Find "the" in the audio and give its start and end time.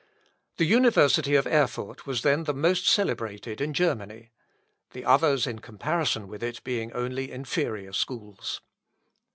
0.57-0.65, 2.45-2.55, 4.93-5.05